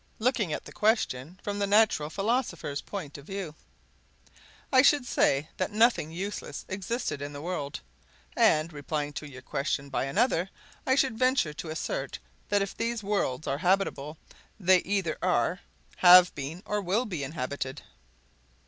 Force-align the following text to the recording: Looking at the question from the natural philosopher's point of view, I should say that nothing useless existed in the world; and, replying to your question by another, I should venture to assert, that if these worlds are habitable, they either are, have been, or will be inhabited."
Looking 0.17 0.51
at 0.51 0.65
the 0.65 0.71
question 0.71 1.39
from 1.43 1.59
the 1.59 1.67
natural 1.67 2.09
philosopher's 2.09 2.81
point 2.81 3.19
of 3.19 3.27
view, 3.27 3.53
I 4.73 4.81
should 4.81 5.05
say 5.05 5.49
that 5.57 5.69
nothing 5.71 6.09
useless 6.09 6.65
existed 6.67 7.21
in 7.21 7.33
the 7.33 7.41
world; 7.43 7.81
and, 8.35 8.73
replying 8.73 9.13
to 9.13 9.29
your 9.29 9.43
question 9.43 9.89
by 9.89 10.05
another, 10.05 10.49
I 10.87 10.95
should 10.95 11.19
venture 11.19 11.53
to 11.53 11.69
assert, 11.69 12.17
that 12.49 12.63
if 12.63 12.75
these 12.75 13.03
worlds 13.03 13.45
are 13.45 13.59
habitable, 13.59 14.17
they 14.59 14.79
either 14.79 15.19
are, 15.21 15.59
have 15.97 16.33
been, 16.33 16.63
or 16.65 16.81
will 16.81 17.05
be 17.05 17.23
inhabited." 17.23 17.83